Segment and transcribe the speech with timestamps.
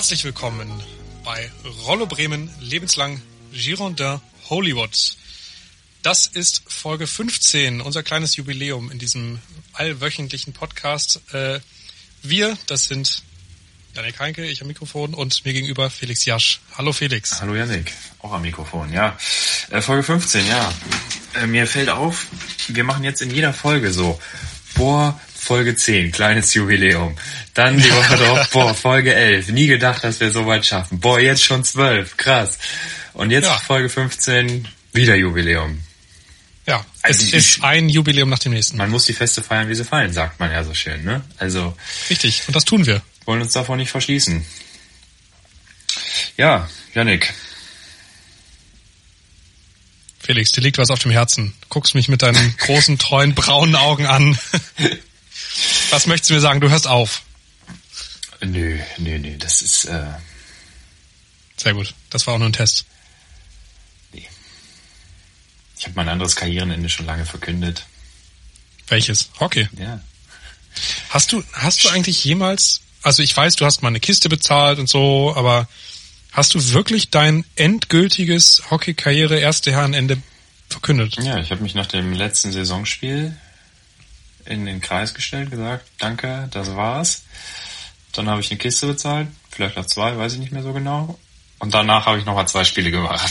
[0.00, 0.82] Herzlich willkommen
[1.26, 1.50] bei
[1.84, 3.20] Rollo Bremen lebenslang
[3.52, 5.14] Girondin Hollywood.
[6.00, 9.40] Das ist Folge 15, unser kleines Jubiläum in diesem
[9.74, 11.20] allwöchentlichen Podcast.
[11.34, 11.60] Äh,
[12.22, 13.22] wir, das sind
[13.94, 16.62] Janik Heinke, ich am Mikrofon und mir gegenüber Felix Jasch.
[16.78, 17.38] Hallo Felix.
[17.42, 19.18] Hallo Janik, auch am Mikrofon, ja.
[19.68, 20.72] Äh, Folge 15, ja.
[21.34, 22.26] Äh, mir fällt auf,
[22.68, 24.18] wir machen jetzt in jeder Folge so,
[24.76, 27.16] boah, Folge 10, kleines Jubiläum.
[27.54, 29.48] Dann die Woche drauf, boah, Folge 11.
[29.48, 31.00] Nie gedacht, dass wir so weit schaffen.
[31.00, 32.56] Boah, jetzt schon 12, krass.
[33.14, 33.58] Und jetzt ja.
[33.58, 35.80] Folge 15, wieder Jubiläum.
[36.66, 38.76] Ja, also es ist ein Jubiläum nach dem nächsten.
[38.76, 41.24] Man muss die Feste feiern, wie sie fallen, sagt man ja so schön, ne?
[41.38, 41.76] Also.
[42.08, 43.02] Richtig, und das tun wir.
[43.24, 44.46] Wollen uns davon nicht verschließen.
[46.36, 47.34] Ja, Janik.
[50.20, 51.54] Felix, dir liegt was auf dem Herzen.
[51.70, 54.38] Guckst mich mit deinen großen, treuen, braunen Augen an.
[55.90, 56.60] Was möchtest du mir sagen?
[56.60, 57.22] Du hörst auf.
[58.40, 59.84] Nö, nö, nö, das ist.
[59.84, 60.06] Äh
[61.56, 61.94] Sehr gut.
[62.08, 62.86] Das war auch nur ein Test.
[64.12, 64.26] Nee.
[65.78, 67.86] Ich habe mein anderes Karrierenende schon lange verkündet.
[68.88, 69.30] Welches?
[69.38, 69.68] Hockey.
[69.78, 70.00] Ja.
[71.10, 74.78] Hast du, hast du eigentlich jemals, also ich weiß, du hast mal eine Kiste bezahlt
[74.78, 75.68] und so, aber
[76.32, 80.22] hast du wirklich dein endgültiges Hockey-Karriere erste Herrenende
[80.68, 81.16] verkündet?
[81.22, 83.36] Ja, ich habe mich nach dem letzten Saisonspiel
[84.44, 87.22] in den Kreis gestellt, gesagt, danke, das war's.
[88.12, 91.18] Dann habe ich eine Kiste bezahlt, vielleicht noch zwei, weiß ich nicht mehr so genau.
[91.58, 93.30] Und danach habe ich nochmal zwei Spiele gemacht.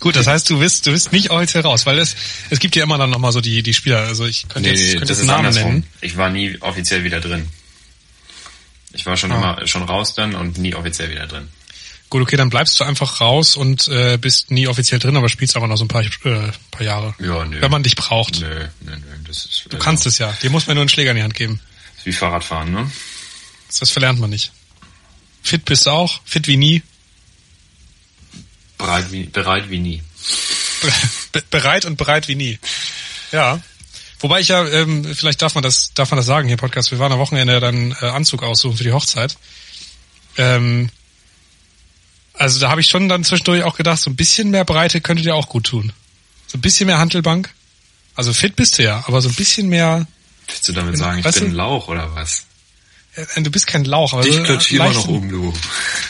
[0.00, 2.16] Gut, das heißt, du bist, du bist nicht offiziell raus, weil es,
[2.50, 3.98] es gibt ja immer dann nochmal so die, die Spieler.
[3.98, 5.70] Also ich könnte nee, jetzt, könnte jetzt Namen andersrum.
[5.70, 5.86] nennen.
[6.00, 7.48] Ich war nie offiziell wieder drin.
[8.94, 9.36] Ich war schon ah.
[9.36, 11.48] immer schon raus dann und nie offiziell wieder drin.
[12.12, 15.56] Gut, okay, dann bleibst du einfach raus und äh, bist nie offiziell drin, aber spielst
[15.56, 17.14] aber noch so ein paar, äh, paar Jahre.
[17.18, 17.58] Ja, nö.
[17.58, 18.38] Wenn man dich braucht.
[18.38, 19.00] Nö, nö, nö.
[19.26, 20.30] Das ist, du also, kannst es ja.
[20.42, 21.62] Dir muss man nur einen Schläger in die Hand geben.
[21.96, 22.92] Ist wie Fahrradfahren, ne?
[23.80, 24.52] Das verlernt man nicht.
[25.42, 26.20] Fit bist du auch?
[26.26, 26.82] Fit wie nie?
[28.76, 30.02] Bereit wie, bereit wie nie.
[31.32, 32.58] Be bereit und bereit wie nie.
[33.30, 33.58] Ja.
[34.20, 36.90] Wobei ich ja, ähm, vielleicht darf man das, darf man das sagen hier Podcast.
[36.90, 39.38] Wir waren am Wochenende dann äh, Anzug aussuchen für die Hochzeit.
[40.36, 40.90] Ähm,
[42.34, 45.22] also da habe ich schon dann zwischendurch auch gedacht, so ein bisschen mehr Breite könnte
[45.22, 45.92] dir auch gut tun.
[46.46, 47.52] So ein bisschen mehr Handelbank.
[48.14, 50.06] Also fit bist du ja, aber so ein bisschen mehr.
[50.46, 52.44] Willst du damit sagen, ich bin ein Lauch oder was?
[53.14, 55.54] Äh, du bist kein Lauch, aber Dich so, ich immer noch um, du.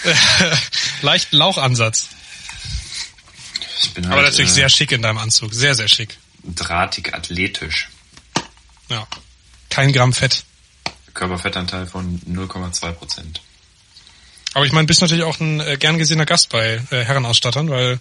[1.03, 2.09] leichten Lauchansatz.
[3.83, 5.53] Ich bin halt, aber natürlich äh, sehr schick in deinem Anzug.
[5.53, 6.19] Sehr, sehr schick.
[6.45, 7.89] Drahtig athletisch.
[8.89, 9.07] Ja.
[9.71, 10.45] Kein Gramm Fett.
[11.15, 13.41] Körperfettanteil von 0,2 Prozent.
[14.55, 18.01] Aber ich meine, bist natürlich auch ein äh, gern gesehener Gast bei äh, Herrenausstattern, weil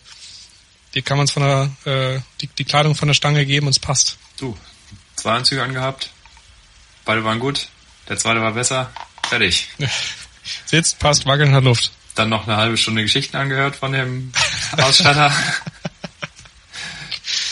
[0.94, 3.80] die kann man von der äh, die, die Kleidung von der Stange geben und es
[3.80, 4.18] passt.
[4.38, 4.58] Du,
[5.16, 6.10] zwei Anzüge angehabt,
[7.06, 7.70] beide waren gut,
[8.10, 8.92] der zweite war besser,
[9.28, 9.70] fertig.
[10.66, 11.92] Sitzt, passt, wackeln hat Luft.
[12.16, 14.34] Dann noch eine halbe Stunde Geschichten angehört von dem
[14.78, 15.32] Ausstatter.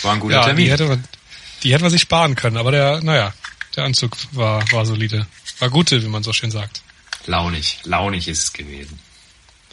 [0.01, 0.65] war ein guter ja, Termin.
[0.65, 1.03] Die hätte, man,
[1.63, 3.33] die hätte man sich sparen können, aber der, naja,
[3.75, 5.27] der Anzug war, war solide.
[5.59, 6.81] War gute, wie man so schön sagt.
[7.29, 8.97] Launig, launig ist es gewesen.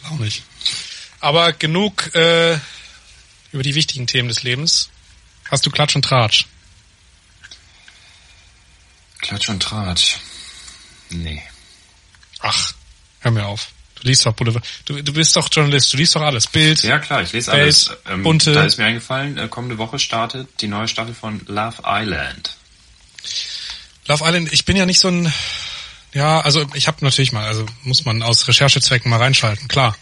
[0.03, 0.43] Launig.
[1.21, 2.59] Aber genug äh,
[3.51, 4.91] über die wichtigen Themen des Lebens.
[5.51, 6.45] Hast du Klatsch und Tratsch?
[9.23, 10.19] Klatsch und Tratsch.
[11.09, 11.43] Nee.
[12.41, 12.75] Ach,
[13.21, 13.69] hör mir auf.
[13.95, 14.63] Du liest doch Boulevard.
[14.85, 16.49] Du, du bist doch Journalist, du liest doch alles.
[16.49, 16.83] Bild.
[16.83, 17.91] Ja klar, ich lese alles.
[18.05, 18.53] Ähm, bunte.
[18.53, 22.55] Da ist mir eingefallen, äh, kommende Woche startet die neue Staffel von Love Island.
[24.09, 25.33] Love Island, ich bin ja nicht so ein
[26.17, 29.95] ja, also ich habe natürlich mal, also muss man aus Recherchezwecken mal reinschalten, klar.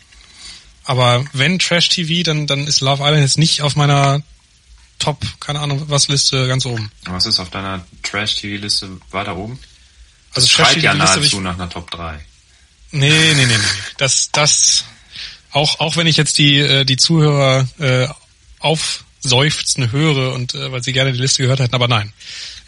[0.84, 4.22] Aber wenn Trash TV, dann dann ist Love Island jetzt nicht auf meiner
[5.00, 6.92] Top, keine Ahnung, was Liste ganz oben.
[7.06, 9.58] Was ist auf deiner Trash TV Liste weiter oben?
[10.32, 12.20] Also Trash TV ja nahezu ich, nach einer Top 3.
[12.92, 13.58] Nee, nee, nee, nee.
[13.96, 14.84] Das das
[15.50, 18.06] auch auch wenn ich jetzt die äh, die Zuhörer äh,
[18.60, 22.12] aufseufzen höre und äh, weil sie gerne die Liste gehört hätten, aber nein.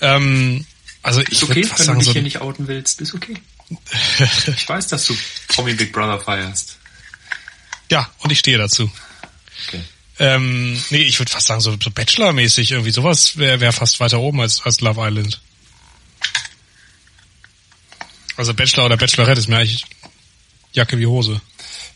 [0.00, 0.66] Ähm,
[1.06, 3.37] also ich ist okay, wenn sagen, du dich so hier nicht outen willst, ist okay.
[4.56, 5.17] ich weiß, dass du
[5.47, 6.79] Promi Big Brother feierst.
[7.88, 8.91] Ja, und ich stehe dazu.
[9.69, 9.82] Okay.
[10.19, 14.19] Ähm, nee, ich würde fast sagen, so, so Bachelor-mäßig irgendwie sowas wäre wär fast weiter
[14.19, 15.41] oben als, als Love Island.
[18.37, 19.85] Also Bachelor oder Bachelorette ist mir eigentlich
[20.73, 21.41] Jacke wie Hose.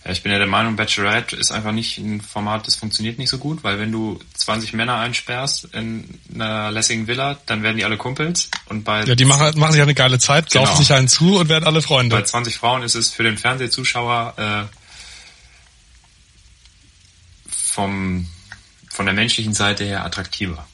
[0.04, 3.28] Ja, ich bin ja der Meinung, Bachelorette ist einfach nicht ein Format, das funktioniert nicht
[3.28, 7.84] so gut, weil wenn du 20 Männer einsperrst in einer lässigen Villa, dann werden die
[7.84, 9.04] alle Kumpels und bei...
[9.04, 10.64] Ja, die machen, machen sich eine geile Zeit, genau.
[10.64, 12.16] laufen sich einen zu und werden alle Freunde.
[12.16, 14.76] Bei 20 Frauen ist es für den Fernsehzuschauer äh,
[17.50, 18.26] vom,
[18.88, 20.66] von der menschlichen Seite her attraktiver.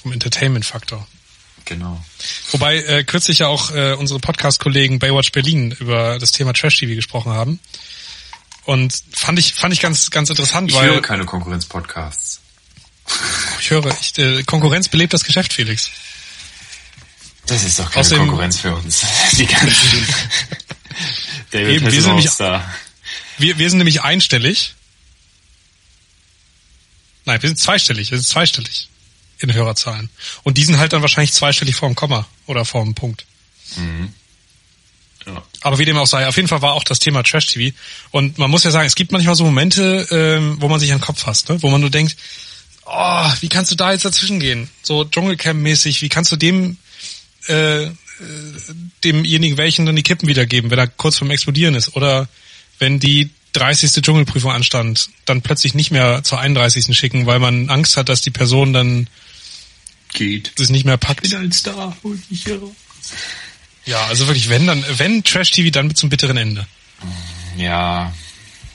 [0.00, 1.04] Vom Entertainment-Faktor.
[1.64, 2.00] Genau.
[2.52, 7.32] Wobei äh, kürzlich ja auch äh, unsere Podcast-Kollegen Baywatch Berlin über das Thema Trash-TV gesprochen
[7.32, 7.58] haben.
[8.66, 12.40] Und fand ich, fand ich ganz, ganz interessant, Ich weil höre keine Konkurrenz-Podcasts.
[13.60, 15.90] ich höre, ich, äh, Konkurrenz belebt das Geschäft, Felix.
[17.46, 19.02] Das ist doch keine Außerdem- Konkurrenz für uns.
[19.32, 20.06] Die ganzen
[21.52, 22.38] David Eben, wir sind nämlich-.
[23.38, 24.74] Wir, wir sind nämlich einstellig.
[27.24, 28.88] Nein, wir sind zweistellig, wir sind zweistellig
[29.38, 30.08] in Hörerzahlen.
[30.42, 33.26] Und die sind halt dann wahrscheinlich zweistellig vorm Komma oder vorm Punkt.
[35.26, 35.42] Ja.
[35.60, 37.76] Aber wie dem auch sei, auf jeden Fall war auch das Thema Trash-TV.
[38.12, 40.98] Und man muss ja sagen, es gibt manchmal so Momente, ähm, wo man sich an
[40.98, 41.60] den Kopf fasst, ne?
[41.62, 42.16] wo man nur denkt,
[42.84, 44.70] oh, wie kannst du da jetzt dazwischen gehen?
[44.82, 46.76] So Dschungelcamp-mäßig, wie kannst du dem,
[47.48, 47.92] äh, äh,
[49.04, 51.96] demjenigen welchen dann die Kippen wiedergeben, wenn er kurz vorm Explodieren ist?
[51.96, 52.28] Oder
[52.78, 54.02] wenn die 30.
[54.02, 56.96] Dschungelprüfung anstand, dann plötzlich nicht mehr zur 31.
[56.96, 59.08] schicken, weil man Angst hat, dass die Person dann
[60.12, 60.52] Geht.
[60.56, 61.34] das nicht mehr packt.
[61.34, 62.72] ein Star, hol mich hier raus.
[63.86, 66.66] Ja, also wirklich, wenn dann, wenn Trash-TV, dann zum bitteren Ende.
[67.56, 68.12] Ja,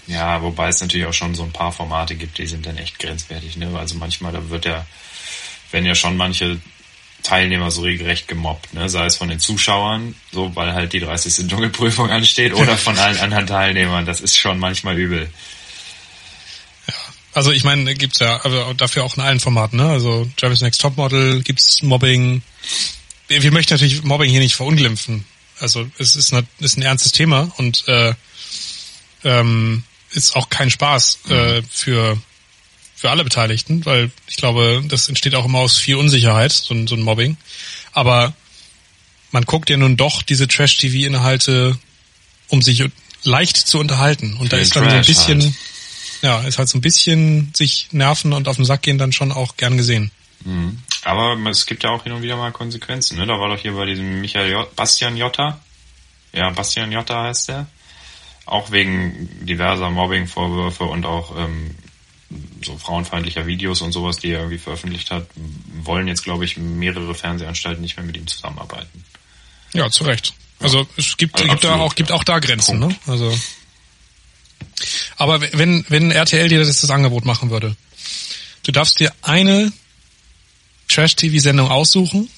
[0.08, 2.98] ja, wobei es natürlich auch schon so ein paar Formate gibt, die sind dann echt
[2.98, 3.58] grenzwertig.
[3.58, 3.78] Ne?
[3.78, 4.86] Also manchmal, da wird ja,
[5.72, 6.60] werden ja schon manche
[7.24, 8.90] Teilnehmer so regelrecht gemobbt, ne?
[8.90, 11.48] sei es von den Zuschauern, so weil halt die 30.
[11.48, 14.06] Dschungelprüfung ansteht, oder von allen anderen Teilnehmern.
[14.06, 15.30] Das ist schon manchmal übel.
[17.34, 19.88] Also ich meine, gibt's ja aber dafür auch in allen Formaten, ne?
[19.88, 22.42] Also Jeremy's Next Topmodel, gibt's Mobbing.
[23.40, 25.26] Wir möchten natürlich Mobbing hier nicht verunglimpfen.
[25.60, 28.14] Also es ist, eine, ist ein ernstes Thema und äh,
[29.24, 32.18] ähm, ist auch kein Spaß äh, für
[33.02, 36.86] für alle Beteiligten, weil ich glaube, das entsteht auch immer aus viel Unsicherheit, so ein,
[36.86, 37.36] so ein Mobbing.
[37.94, 38.36] Aber
[39.32, 41.80] man guckt ja nun doch diese Trash-TV-Inhalte,
[42.50, 42.84] um sich
[43.24, 44.38] leicht zu unterhalten.
[44.38, 45.54] Und da ist dann so ein bisschen, halt.
[46.22, 49.32] ja, ist halt so ein bisschen sich nerven und auf den Sack gehen dann schon
[49.32, 50.12] auch gern gesehen.
[50.46, 50.80] Mhm.
[51.04, 53.18] Aber es gibt ja auch hin und wieder mal Konsequenzen.
[53.18, 53.26] Ne?
[53.26, 55.60] Da war doch hier bei diesem Michael J Bastian Jotta.
[56.34, 57.68] Ja, Bastian Jotta heißt der.
[58.46, 61.76] Auch wegen diverser Mobbing-Vorwürfe und auch ähm,
[62.64, 65.28] so frauenfeindlicher Videos und sowas, die er irgendwie veröffentlicht hat,
[65.84, 69.04] wollen jetzt, glaube ich, mehrere Fernsehanstalten nicht mehr mit ihm zusammenarbeiten.
[69.74, 70.34] Ja, zu Recht.
[70.60, 72.16] Also es gibt, Also gibt da absolut, auch gibt ja.
[72.16, 72.96] auch da Grenzen, ne?
[73.08, 73.36] Also
[75.18, 77.76] aber wenn wenn RTL dir das, das Angebot machen würde,
[78.64, 79.72] du darfst dir eine
[80.94, 82.30] Trash-TV-Sendung aussuchen,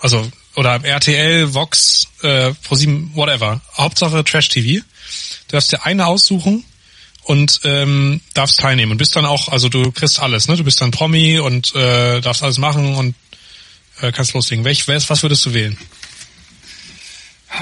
[0.00, 4.82] also oder RTL, Vox, äh, ProSieben, whatever, Hauptsache Trash-TV.
[5.48, 6.64] Du darfst dir eine aussuchen
[7.24, 10.56] und ähm, darfst teilnehmen und bist dann auch, also du kriegst alles, ne?
[10.56, 13.14] Du bist dann Promi und äh, darfst alles machen und
[14.00, 14.64] äh, kannst loslegen.
[14.64, 15.76] Welch, was würdest du wählen?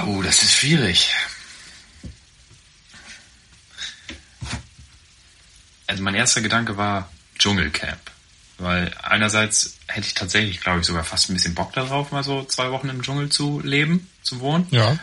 [0.07, 1.09] Oh, das ist schwierig.
[5.87, 8.11] Also mein erster Gedanke war Dschungelcamp.
[8.57, 12.43] Weil einerseits hätte ich tatsächlich, glaube ich, sogar fast ein bisschen Bock darauf, mal so
[12.43, 14.67] zwei Wochen im Dschungel zu leben, zu wohnen.
[14.71, 14.97] Ja.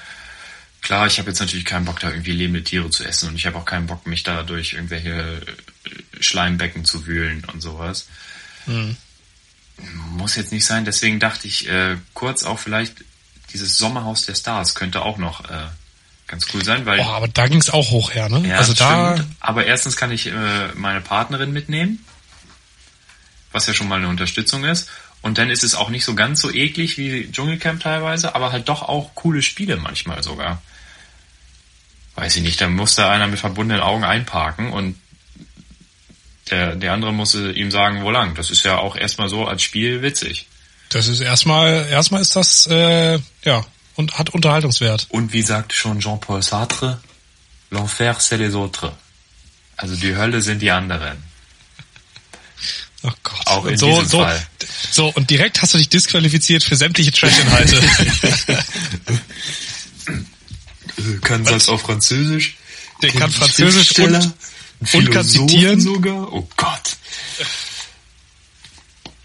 [0.80, 3.46] Klar, ich habe jetzt natürlich keinen Bock, da irgendwie lebende Tiere zu essen und ich
[3.46, 8.06] habe auch keinen Bock, mich da durch irgendwelche äh, Schleimbecken zu wühlen und sowas.
[10.10, 13.04] Muss jetzt nicht sein, deswegen dachte ich äh, kurz auch vielleicht
[13.52, 15.66] dieses Sommerhaus der Stars könnte auch noch äh,
[16.26, 18.48] ganz cool sein, weil Oh, aber da ging's auch hoch her, ne?
[18.48, 19.28] ja, also da, stimmt.
[19.40, 22.04] Aber erstens kann ich äh, meine Partnerin mitnehmen,
[23.52, 24.88] was ja schon mal eine Unterstützung ist.
[25.22, 28.68] Und dann ist es auch nicht so ganz so eklig wie Dschungelcamp teilweise, aber halt
[28.68, 30.60] doch auch coole Spiele manchmal sogar.
[32.16, 34.96] Weiß ich nicht, da muss da einer mit verbundenen Augen einparken und
[36.50, 38.34] der, der andere muss äh, ihm sagen, wo lang.
[38.34, 40.46] Das ist ja auch erstmal so als Spiel witzig.
[40.90, 45.06] das ist erstmal, erstmal ist das, äh, ja, und hat Unterhaltungswert.
[45.10, 47.00] Und wie sagte schon Jean-Paul Sartre,
[47.70, 48.92] l'enfer c'est les autres.
[49.76, 51.22] Also die Hölle sind die anderen.
[53.04, 53.46] Oh Gott.
[53.46, 54.46] Auch in so, diesem so, Fall.
[54.90, 57.80] so, und direkt hast du dich disqualifiziert für sämtliche Trash-Inhalte.
[61.22, 62.56] Kann das auf Französisch?
[63.02, 64.32] Der kann Französisch und,
[64.92, 65.80] und kann zitieren.
[65.80, 66.32] sogar?
[66.32, 66.96] Oh Gott.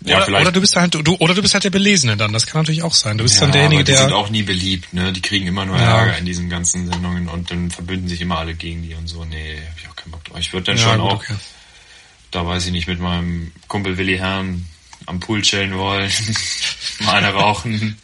[0.02, 0.42] Ja, oder, vielleicht.
[0.44, 2.32] oder du bist halt, du, oder du bist halt der Belesene dann.
[2.32, 3.18] Das kann natürlich auch sein.
[3.18, 5.12] Du bist ja, dann derjenige, aber die der, sind auch nie beliebt, ne?
[5.12, 6.00] Die kriegen immer nur Ja.
[6.00, 9.26] Ärger in diesen ganzen Sendungen und dann verbünden sich immer alle gegen die und so.
[9.26, 10.38] Nee, hab ich auch keinen Bock drauf.
[10.40, 11.36] Ich würde dann Ja, schon gut, auch, okay.
[12.32, 14.66] Da weiß ich nicht, mit meinem Kumpel Willi Herrn
[15.06, 16.12] am Pool chillen wollen,
[17.00, 17.98] mal eine rauchen,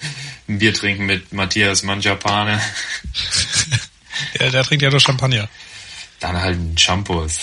[0.48, 2.62] ein Bier trinken mit Matthias Mangiapane,
[4.40, 5.50] der, der trinkt ja nur Champagner.
[6.20, 7.40] dann halt ein Shampoos.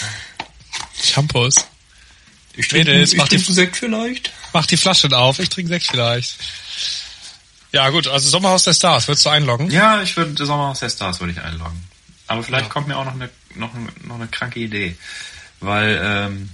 [1.03, 1.55] Shampoos.
[2.55, 4.33] Ich Mädels, mach die- Sekt vielleicht.
[4.53, 6.37] Mach die Flasche auf, ich trinke Sekt vielleicht.
[7.73, 9.71] Ja gut, also Sommerhaus der Stars, würdest du einloggen?
[9.71, 11.81] Ja, ich würde Sommerhaus der Stars würde ich einloggen.
[12.27, 12.71] Aber vielleicht Ja.
[12.73, 13.71] kommt mir auch noch eine, noch,
[14.05, 14.97] noch eine kranke Idee.
[15.61, 16.51] Weil, ähm,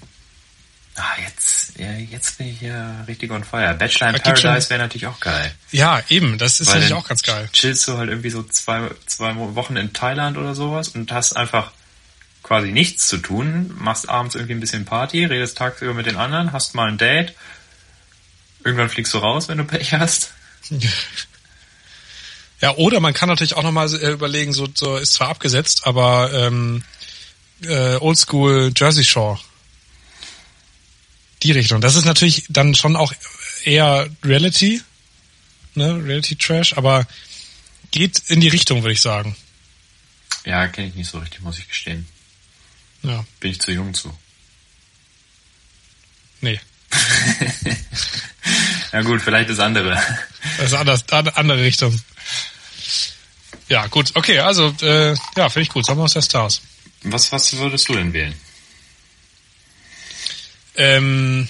[0.97, 3.75] ah, jetzt, ja, jetzt bin ich ja richtig on fire.
[3.75, 5.53] Bachelor in Paradise wäre natürlich auch geil.
[5.71, 7.49] Ja, eben, das ist Weil natürlich auch ganz geil.
[7.53, 11.73] Chillst du halt irgendwie so zwei, zwei Wochen in Thailand oder sowas und hast einfach
[12.43, 16.53] quasi nichts zu tun, machst abends irgendwie ein bisschen Party, redest tagsüber mit den anderen,
[16.53, 17.35] hast mal ein Date.
[18.65, 20.33] Irgendwann fliegst du raus, wenn du Pech hast.
[22.63, 26.31] Ja, oder man kann natürlich auch nochmal äh, überlegen, so, so ist zwar abgesetzt, aber
[26.33, 26.85] ähm,
[27.63, 29.39] äh, Oldschool Jersey Shore.
[31.43, 31.81] Die Richtung.
[31.81, 33.13] Das ist natürlich dann schon auch
[33.65, 34.81] eher Reality,
[35.75, 37.07] ne, Reality Trash, aber
[37.91, 39.37] geht in die Richtung, würde ich sagen.
[40.45, 42.07] Ja, kenne ich nicht so richtig, muss ich gestehen.
[43.03, 44.17] Ja, Bin ich zu jung zu.
[46.41, 46.61] nee.
[48.93, 50.01] Ja gut, vielleicht das andere.
[50.57, 52.01] Das ist anders, an- andere Richtung.
[53.69, 55.85] Ja, gut, okay, also äh, ja, finde ich gut.
[55.85, 56.63] Sommer aus der Stars.
[57.03, 58.33] Was, was würdest du denn wählen?
[60.77, 61.49] Ähm,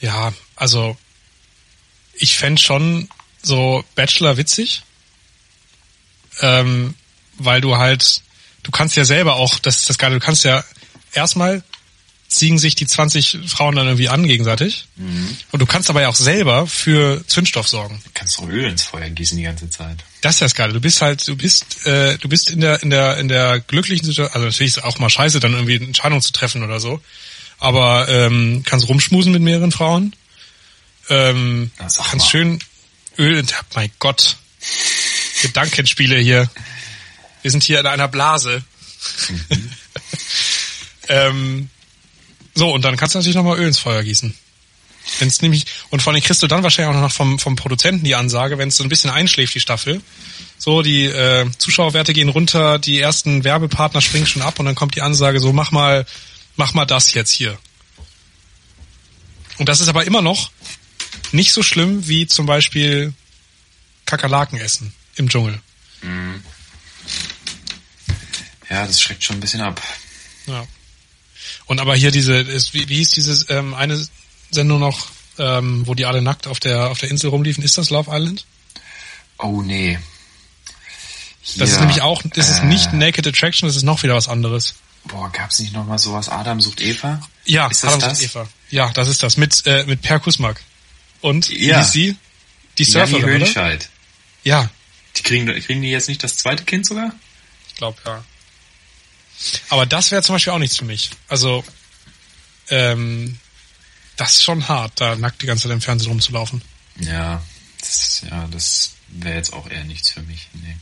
[0.00, 0.96] ja, also
[2.14, 3.08] ich fänd schon
[3.42, 4.82] so Bachelor witzig,
[6.40, 6.94] ähm,
[7.38, 8.22] weil du halt,
[8.62, 10.64] du kannst ja selber auch, das ist das Geile, du kannst ja
[11.12, 11.62] erstmal
[12.30, 14.86] ziehen sich die 20 Frauen dann irgendwie an gegenseitig
[15.50, 18.00] und du kannst ja auch selber für Zündstoff sorgen.
[18.04, 20.04] Du kannst doch Öl ins Feuer gießen die ganze Zeit.
[20.20, 20.72] Das ist das Geile.
[20.72, 24.06] Du bist halt, du bist, äh, du bist in der in der in der glücklichen
[24.06, 24.34] Situation.
[24.34, 27.00] Also natürlich ist es auch mal scheiße, dann irgendwie eine Entscheidung zu treffen oder so.
[27.58, 30.14] Aber ähm, kannst rumschmusen mit mehreren Frauen.
[31.08, 32.20] Ähm, kannst mal.
[32.20, 32.58] schön
[33.18, 33.44] Öl.
[33.44, 34.36] Ja, mein Gott,
[35.42, 36.48] Gedankenspiele hier.
[37.42, 38.62] Wir sind hier in einer Blase.
[41.08, 41.68] ähm,
[42.54, 44.34] so und dann kannst du natürlich nochmal Öl ins Feuer gießen.
[45.18, 48.14] Wenn's nämlich, und vor allem kriegst du dann wahrscheinlich auch noch vom, vom Produzenten die
[48.14, 50.02] Ansage, wenn es so ein bisschen einschläft, die Staffel.
[50.58, 54.94] So, die äh, Zuschauerwerte gehen runter, die ersten Werbepartner springen schon ab und dann kommt
[54.94, 56.04] die Ansage so, mach mal,
[56.56, 57.58] mach mal das jetzt hier.
[59.56, 60.50] Und das ist aber immer noch
[61.32, 63.14] nicht so schlimm wie zum Beispiel
[64.04, 65.60] Kakerlaken essen im Dschungel.
[68.68, 69.80] Ja, das schreckt schon ein bisschen ab.
[70.46, 70.66] Ja.
[71.70, 74.04] Und aber hier diese, ist, wie, wie hieß dieses ähm, eine
[74.50, 75.06] Sendung noch,
[75.38, 77.62] ähm, wo die alle nackt auf der auf der Insel rumliefen?
[77.62, 78.44] Ist das Love Island?
[79.38, 79.96] Oh nee.
[81.56, 84.16] Das ist Hier, nämlich auch, das ist äh, nicht Naked Attraction, das ist noch wieder
[84.16, 84.74] was anderes.
[85.04, 86.28] Boah, gab's nicht noch mal sowas?
[86.28, 87.20] Adam sucht Eva?
[87.44, 88.18] Ja, Ist das Adam das?
[88.18, 88.48] und Eva.
[88.70, 89.36] Ja, das ist das.
[89.36, 90.60] Mit, äh, mit Per Kusmak.
[91.20, 91.78] Und, wie Ja.
[91.78, 92.16] hieß sie?
[92.78, 93.44] Die Janni Surferin, oder?
[93.46, 93.88] Höhnscheid.
[94.42, 94.68] Ja,
[95.16, 97.12] Die kriegen, kriegen die jetzt nicht das zweite Kind sogar?
[97.68, 98.24] ich glaube, ja.
[99.68, 101.10] Aber das wäre zum Beispiel auch nichts für mich.
[101.28, 101.64] Also,
[102.68, 103.38] ähm,
[104.16, 106.62] das ist schon hart, da nackt die ganze Zeit im Fernsehen rumzulaufen.
[106.98, 107.42] Ja,
[107.80, 110.48] das, ja, das wäre jetzt auch eher nichts für mich.
[110.52, 110.76] Nee.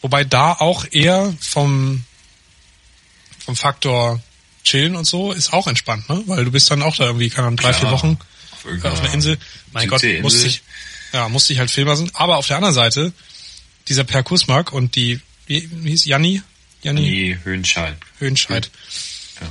[0.00, 2.04] Wobei da auch eher vom,
[3.44, 4.22] vom Faktor
[4.64, 6.22] chillen und so ist auch entspannt, ne?
[6.26, 7.80] Weil du bist dann auch da irgendwie, keine Ahnung, drei, Klar.
[7.80, 8.18] vier Wochen
[8.52, 9.38] Auf, äh, auf einer Insel.
[9.72, 10.62] Mein Gott, musste ich,
[11.12, 12.14] ja, musste ich halt Filmer sind.
[12.14, 13.12] Aber auf der anderen Seite,
[13.88, 16.42] dieser Per Kusmak und die, wie, wie hieß Janni?
[16.82, 17.96] Janni Nee, Höhnscheid.
[18.18, 18.70] Höhenscheid.
[19.40, 19.48] Ja.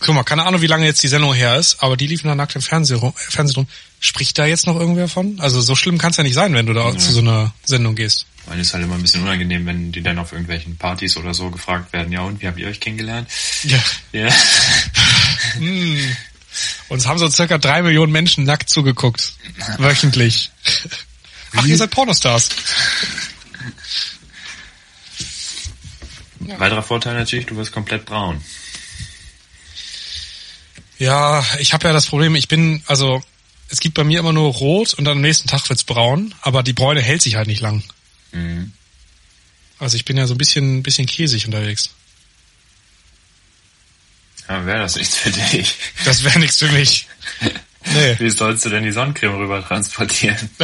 [0.00, 2.34] Guck mal, keine Ahnung, wie lange jetzt die Sendung her ist, aber die liefen da
[2.34, 3.12] nackt im Fernsehen rum.
[3.16, 3.66] äh, Fernsehen rum.
[4.00, 5.38] Spricht da jetzt noch irgendwer von?
[5.40, 7.94] Also so schlimm kann es ja nicht sein, wenn du da zu so einer Sendung
[7.94, 8.26] gehst.
[8.46, 11.32] Weil es ist halt immer ein bisschen unangenehm, wenn die dann auf irgendwelchen Partys oder
[11.34, 13.28] so gefragt werden, ja und, wie habt ihr euch kennengelernt?
[13.62, 13.78] Ja.
[14.12, 14.28] Ja.
[16.88, 19.34] Uns haben so circa drei Millionen Menschen nackt zugeguckt.
[19.78, 20.50] Wöchentlich.
[21.54, 22.48] Ach, ihr seid Pornostars.
[26.58, 28.42] Weiterer Vorteil natürlich, du wirst komplett braun.
[30.98, 33.22] Ja, ich habe ja das Problem, ich bin, also
[33.68, 36.62] es gibt bei mir immer nur rot und dann am nächsten Tag wird's braun, aber
[36.62, 37.82] die Bräune hält sich halt nicht lang.
[38.32, 38.72] Mhm.
[39.78, 41.90] Also ich bin ja so ein bisschen, bisschen käsig unterwegs.
[44.48, 45.76] Ja, wäre das nichts für dich.
[46.04, 47.06] Das wäre nichts für mich.
[47.84, 48.16] Nee.
[48.20, 50.48] Wie sollst du denn die Sonnencreme rüber transportieren?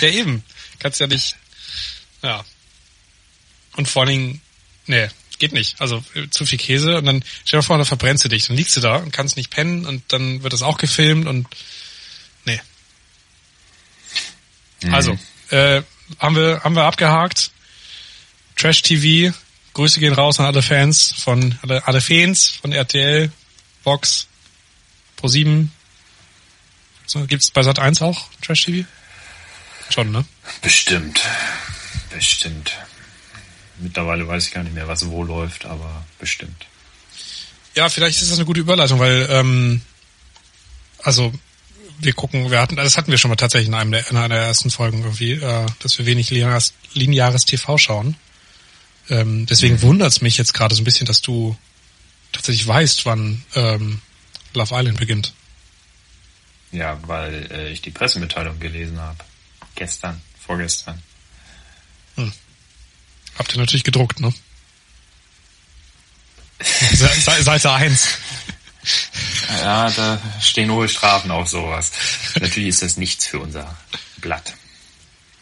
[0.00, 0.44] Ja, eben.
[0.78, 1.36] Kannst ja nicht.
[2.22, 2.44] Ja.
[3.76, 4.40] Und vor allen Dingen,
[4.86, 5.80] nee, geht nicht.
[5.80, 8.46] Also äh, zu viel Käse und dann stell dir vor, da verbrennst du dich.
[8.46, 11.46] Dann liegst du da und kannst nicht pennen und dann wird das auch gefilmt und
[12.44, 12.60] nee.
[14.90, 15.18] Also,
[15.50, 15.82] äh,
[16.18, 17.50] haben wir, haben wir abgehakt.
[18.56, 19.34] Trash TV.
[19.74, 23.32] Grüße gehen raus an alle Fans von, alle, alle Fans von RTL,
[23.84, 24.28] Vox,
[25.20, 25.68] Pro7.
[27.06, 28.86] So, gibt's bei Sat 1 auch Trash TV?
[29.90, 30.24] Schon, ne?
[30.60, 31.20] Bestimmt.
[32.10, 32.72] Bestimmt.
[33.82, 36.66] Mittlerweile weiß ich gar nicht mehr, was wo läuft, aber bestimmt.
[37.74, 39.80] Ja, vielleicht ist das eine gute Überleitung, weil ähm,
[41.02, 41.32] also
[41.98, 44.34] wir gucken, wir hatten, das hatten wir schon mal tatsächlich in, einem der, in einer
[44.34, 48.16] der ersten Folgen irgendwie, äh, dass wir wenig lineares, lineares TV schauen.
[49.08, 51.56] Ähm, deswegen wundert's mich jetzt gerade so ein bisschen, dass du
[52.32, 54.00] tatsächlich weißt, wann ähm,
[54.54, 55.32] Love Island beginnt.
[56.72, 59.18] Ja, weil äh, ich die Pressemitteilung gelesen habe.
[59.74, 61.02] Gestern, vorgestern.
[63.38, 64.32] Habt ihr natürlich gedruckt, ne?
[66.60, 68.08] Se Seite 1.
[69.62, 71.92] Ja, da stehen hohe Strafen auf sowas.
[72.40, 73.76] Natürlich ist das nichts für unser
[74.18, 74.54] Blatt.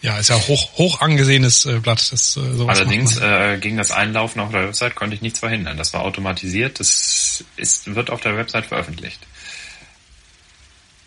[0.02, 2.10] Ja, ist ja hoch, hoch angesehenes äh, Blatt.
[2.10, 3.54] Das, äh, sowas Allerdings man.
[3.54, 5.76] äh, gegen das Einlaufen auf der Website konnte ich nichts verhindern.
[5.76, 6.80] Das war automatisiert.
[6.80, 9.20] Das ist, wird auf der Website veröffentlicht.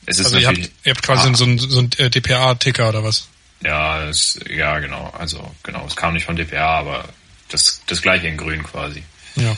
[0.06, 1.34] Es ist also ihr habt, ihr habt quasi Ah.
[1.36, 3.28] so einen, so einen äh, DPA-Ticker oder was?
[3.64, 5.14] Ja, es, ja, genau.
[5.18, 7.06] Also genau, es kam nicht von DPA, aber
[7.50, 9.04] das, das gleiche in Grün quasi.
[9.36, 9.56] Ja.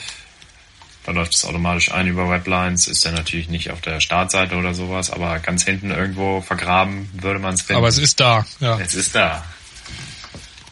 [1.06, 4.74] Da läuft es automatisch ein über Weblines, ist dann natürlich nicht auf der Startseite oder
[4.74, 7.78] sowas, aber ganz hinten irgendwo vergraben würde man es finden.
[7.78, 8.80] Aber es ist da, ja.
[8.80, 9.46] es ist da.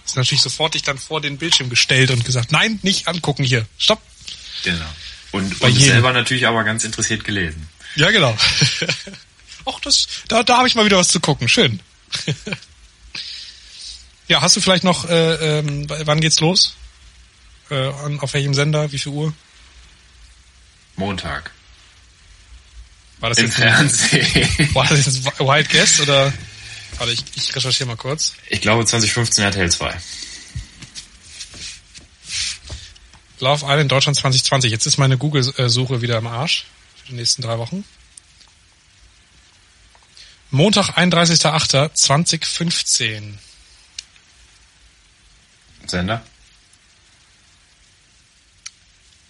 [0.05, 3.67] Ist natürlich sofort dich dann vor den Bildschirm gestellt und gesagt, nein, nicht angucken hier.
[3.77, 4.01] Stopp.
[4.63, 4.85] Genau.
[5.31, 5.93] Und, Bei und jedem.
[5.93, 7.69] selber natürlich aber ganz interessiert gelesen.
[7.95, 8.35] Ja, genau.
[9.65, 11.47] Ach, das, da, da habe ich mal wieder was zu gucken.
[11.47, 11.79] Schön.
[14.33, 16.73] ja, hast du vielleicht noch, äh, ähm, wann geht's los?
[17.69, 18.91] Äh, an, auf welchem Sender?
[18.91, 19.31] Wie viel Uhr?
[20.95, 21.51] Montag.
[23.19, 24.69] War das Im jetzt ein, Fernsehen.
[24.73, 26.33] war das jetzt ein Wild Guess oder?
[26.97, 28.33] Warte, ich, ich recherchiere mal kurz.
[28.49, 29.95] Ich glaube 2015 RTL 2.
[33.39, 34.71] Love Island Deutschland 2020.
[34.71, 37.85] Jetzt ist meine Google-Suche wieder im Arsch für die nächsten drei Wochen.
[40.49, 43.37] Montag, 31.08.2015.
[45.85, 46.21] Sender?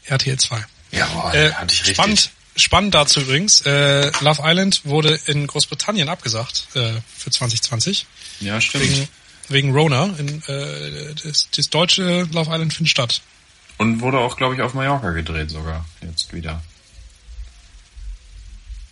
[0.06, 0.66] RTL 2.
[0.92, 1.96] Jawohl, Äh, hatte ich richtig.
[1.96, 3.62] spannend, spannend dazu übrigens.
[3.62, 8.06] Äh, Love Island wurde in Großbritannien abgesagt äh, für 2020
[8.42, 8.84] Ja, stimmt.
[8.84, 9.08] wegen
[9.50, 10.06] wegen Rona.
[10.18, 13.22] In, äh, das, das deutsche Love Island findet statt.
[13.78, 15.86] Und wurde auch, glaube ich, auf Mallorca gedreht sogar.
[16.02, 16.62] Jetzt wieder.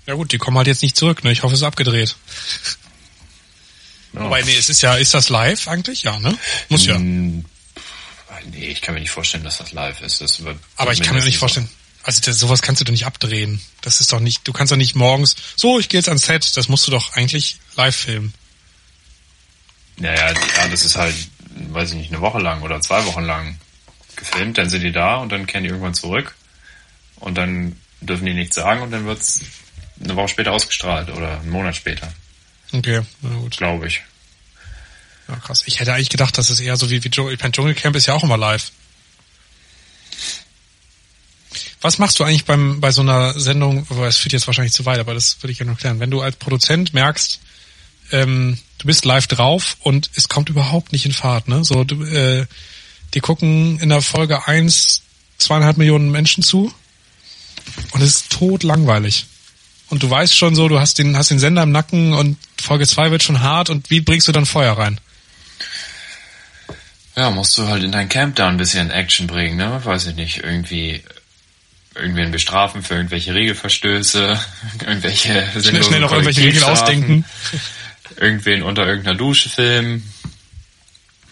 [0.08, 1.24] Ja gut, die kommen halt jetzt nicht zurück.
[1.24, 1.32] Ne?
[1.32, 2.15] Ich hoffe, es ist abgedreht.
[4.13, 4.21] Ja.
[4.26, 6.04] Wobei nee, es ist ja, ist das live eigentlich?
[6.04, 6.38] Ja, ne?
[6.67, 6.97] Muss ja.
[8.45, 10.21] Nee, ich kann mir nicht vorstellen, dass das live ist.
[10.21, 11.69] Das wird Aber ich kann mir nicht vorstellen.
[12.04, 13.62] Also das, sowas kannst du doch nicht abdrehen.
[13.82, 14.47] Das ist doch nicht.
[14.47, 15.36] Du kannst doch nicht morgens.
[15.56, 16.58] So, ich gehe jetzt ans Set.
[16.58, 18.34] Das musst du doch eigentlich live filmen.
[19.97, 21.15] Naja, ja, das ist halt,
[21.69, 23.60] weiß ich nicht, eine Woche lang oder zwei Wochen lang
[24.15, 26.36] gefilmt, dann sind die da und dann kehren die irgendwann zurück
[27.17, 29.41] und dann dürfen die nichts sagen und dann wird's
[30.04, 32.12] eine Woche später ausgestrahlt oder einen Monat später,
[32.73, 33.58] Okay, na gut.
[33.58, 34.01] glaube ich.
[35.32, 35.63] Ja, krass.
[35.65, 38.06] Ich hätte eigentlich gedacht, dass es eher so wie, wie Dschungel, ich mein, Dschungelcamp ist
[38.06, 38.72] ja auch immer live.
[41.80, 44.86] Was machst du eigentlich beim, bei so einer Sendung, aber es führt jetzt wahrscheinlich zu
[44.86, 46.00] weit, aber das würde ich ja noch klären.
[46.00, 47.39] Wenn du als Produzent merkst,
[48.12, 51.63] ähm, du bist live drauf und es kommt überhaupt nicht in Fahrt, ne?
[51.63, 52.46] So, du, äh,
[53.13, 55.02] die gucken in der Folge eins
[55.38, 56.74] zweieinhalb Millionen Menschen zu
[57.91, 59.28] und es ist tot langweilig.
[59.88, 62.86] Und du weißt schon so, du hast den, hast den Sender im Nacken und Folge
[62.86, 65.00] zwei wird schon hart und wie bringst du dann Feuer rein?
[67.15, 69.84] Ja, musst du halt in dein Camp da ein bisschen Action bringen, ne?
[69.84, 71.04] Weiß ich nicht, irgendwie
[71.93, 74.39] irgendwen bestrafen für irgendwelche Regelverstöße,
[74.80, 77.26] irgendwelche Schnell, schnell noch irgendwelche Regeln ausdenken.
[78.17, 80.12] irgendwen unter irgendeiner Dusche filmen,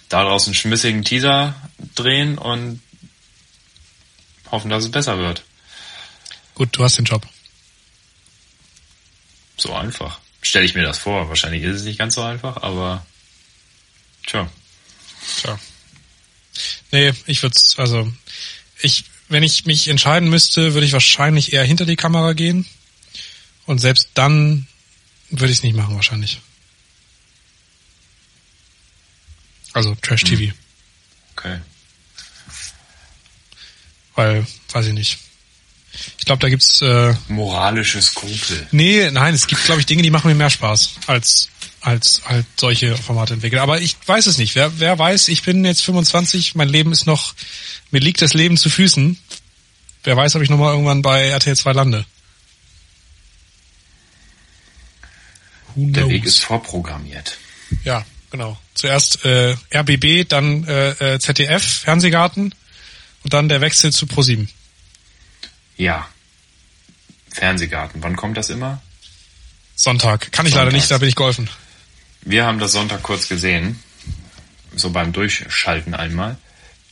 [0.09, 1.55] daraus einen schmissigen Teaser
[1.95, 2.81] drehen und
[4.51, 5.43] hoffen, dass es besser wird.
[6.55, 7.25] Gut, du hast den Job.
[9.55, 10.19] So einfach.
[10.41, 11.29] Stelle ich mir das vor.
[11.29, 13.05] Wahrscheinlich ist es nicht ganz so einfach, aber
[14.25, 14.49] tja.
[15.41, 15.59] Tja.
[16.91, 18.11] Nee, ich würde also
[18.81, 22.65] ich, wenn ich mich entscheiden müsste, würde ich wahrscheinlich eher hinter die Kamera gehen.
[23.65, 24.67] Und selbst dann
[25.29, 26.41] würde ich es nicht machen, wahrscheinlich.
[29.73, 30.53] Also Trash TV.
[31.35, 31.59] Okay.
[34.15, 35.19] Weil, weiß ich nicht.
[36.17, 38.67] Ich glaube, da gibt's äh, Moralische Skrupel.
[38.71, 41.49] Nee, nein, es gibt, glaube ich, Dinge, die machen mir mehr Spaß als
[41.81, 43.61] als halt solche Formate entwickeln.
[43.61, 44.55] Aber ich weiß es nicht.
[44.55, 47.33] Wer, wer weiß, ich bin jetzt 25, mein Leben ist noch,
[47.91, 49.17] mir liegt das Leben zu Füßen.
[50.03, 52.05] Wer weiß, ob ich nochmal irgendwann bei RTL 2 lande.
[55.75, 56.09] Der?
[56.09, 57.37] Weg ist vorprogrammiert.
[57.83, 58.57] Ja, genau.
[58.73, 62.55] Zuerst äh, RBB, dann äh, äh, ZDF, Fernsehgarten
[63.23, 64.49] und dann der Wechsel zu ProSieben.
[65.77, 66.07] Ja.
[67.29, 68.01] Fernsehgarten.
[68.03, 68.81] Wann kommt das immer?
[69.75, 70.31] Sonntag.
[70.31, 70.83] Kann ich leider Sonntags.
[70.83, 71.49] nicht, da bin ich geholfen.
[72.21, 73.79] Wir haben das Sonntag kurz gesehen.
[74.75, 76.37] So beim Durchschalten einmal.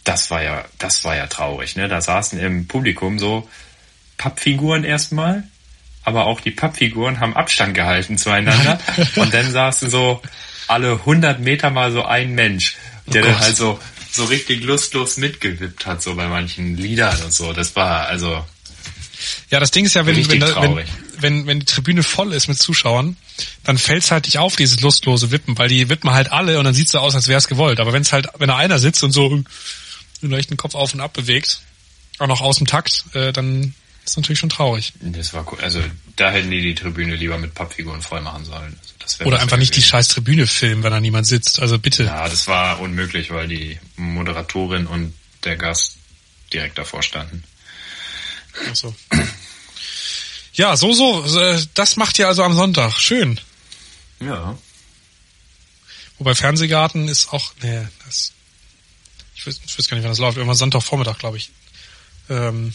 [0.03, 1.87] Das war ja, das war ja traurig, ne?
[1.87, 3.47] Da saßen im Publikum so
[4.17, 5.43] Pappfiguren erstmal,
[6.03, 8.79] aber auch die Pappfiguren haben Abstand gehalten zueinander.
[9.17, 10.21] und dann saßen so
[10.67, 13.79] alle 100 Meter mal so ein Mensch, der Oh dann halt so,
[14.11, 17.53] so richtig lustlos mitgewippt hat, so bei manchen Liedern und so.
[17.53, 18.45] Das war, also,
[19.49, 20.87] Ja, das Ding ist ja, wenn, wenn, wenn, traurig.
[21.19, 23.17] Wenn, wenn die Tribüne voll ist mit Zuschauern,
[23.63, 26.73] dann fällt's halt nicht auf, dieses lustlose Wippen, weil die wippen halt alle und dann
[26.73, 27.79] sieht's so aus, als wär's gewollt.
[27.79, 29.43] Aber wenn's halt, wenn da einer sitzt und so
[30.21, 31.61] den Kopf auf und ab bewegt,
[32.19, 33.75] auch noch aus dem Takt, äh, dann
[34.05, 34.93] ist natürlich schon traurig.
[35.01, 35.59] Das war cool.
[35.61, 35.83] Also
[36.15, 38.79] da hätten die die Tribüne lieber mit Pappfiguren voll machen sollen.
[39.03, 39.89] Also, Oder einfach nicht die gewesen.
[39.89, 41.59] scheiß Tribüne filmen, wenn da niemand sitzt.
[41.59, 42.03] Also bitte.
[42.05, 45.97] Ja, das war unmöglich, weil die Moderatorin und der Gast
[46.53, 47.43] direkt davor standen.
[48.69, 48.95] Ach so.
[50.57, 51.23] Ja, so, so,
[51.75, 52.99] das macht ihr also am Sonntag.
[52.99, 53.39] Schön.
[54.19, 54.57] Ja.
[56.17, 58.33] Wobei Fernsehgarten ist auch, nee, das,
[59.35, 60.37] ich weiß, ich weiß gar nicht, wann das läuft.
[60.37, 61.51] Irgendwann Sonntagvormittag, glaube ich.
[62.27, 62.73] Ähm,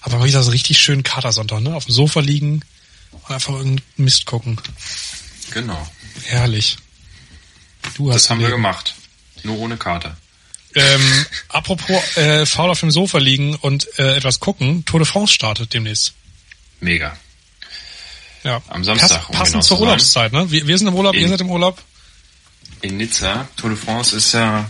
[0.00, 1.74] aber mal wieder so richtig schön Katersonntag, ne?
[1.74, 2.64] Auf dem Sofa liegen
[3.10, 4.60] und einfach irgendeinen Mist gucken.
[5.50, 5.90] Genau.
[6.24, 6.76] Herrlich.
[7.96, 8.94] Du hast Das haben wir gemacht.
[9.42, 10.16] Nur ohne Karte.
[10.76, 15.32] Ähm, apropos äh, faul auf dem Sofa liegen und äh, etwas gucken, Tour de France
[15.32, 16.14] startet demnächst.
[16.80, 17.16] Mega.
[18.42, 18.62] Ja.
[18.68, 19.80] Am Samstag, Pass, um passend genau zur.
[19.80, 20.50] Urlaubszeit, ne?
[20.50, 21.82] Wir, wir sind im Urlaub, ihr In- seid im Urlaub.
[22.82, 24.68] In Nizza, Tour de France ist ja,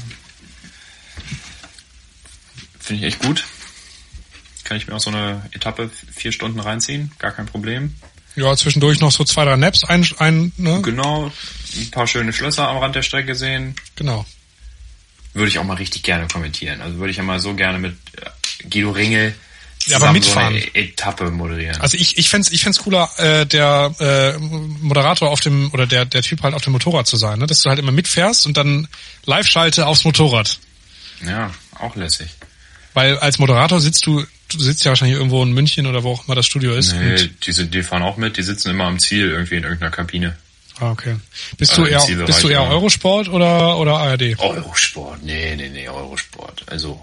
[2.79, 3.45] finde ich echt gut.
[4.64, 7.95] Kann ich mir auch so eine Etappe vier Stunden reinziehen, gar kein Problem.
[8.37, 10.83] Ja, zwischendurch noch so zwei, drei Naps ein, ein ne?
[10.83, 11.33] Genau,
[11.77, 13.75] ein paar schöne Schlösser am Rand der Strecke sehen.
[13.97, 14.27] Genau.
[15.33, 16.81] Würde ich auch mal richtig gerne kommentieren.
[16.81, 19.35] Also würde ich ja mal so gerne mit äh, Guido Ringel
[19.87, 20.55] Ja, aber mitfahren.
[20.55, 21.81] so eine Etappe moderieren.
[21.81, 26.05] Also ich, ich fänd's ich fänd's cooler, äh, der äh, Moderator auf dem, oder der,
[26.05, 27.46] der Typ halt auf dem Motorrad zu sein, ne?
[27.46, 28.88] Dass du halt immer mitfährst und dann
[29.25, 30.59] Live-Schalte aufs Motorrad.
[31.25, 32.29] ja, auch lässig.
[32.94, 36.25] Weil als Moderator sitzt du, du sitzt ja wahrscheinlich irgendwo in München oder wo auch
[36.27, 36.94] immer das Studio ist.
[36.94, 39.64] Nee, Und, die, sind- die fahren auch mit, die sitzen immer am Ziel irgendwie in
[39.64, 40.37] irgendeiner Kabine.
[40.81, 41.16] ah, okay.
[41.59, 42.62] Bist Also du im eher, bist du eher.
[42.62, 44.38] Eurosport oder, oder ARD?
[44.38, 46.64] Eurosport, nee, nee, nee, Eurosport.
[46.70, 46.99] Also